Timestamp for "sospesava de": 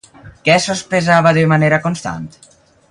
0.63-1.45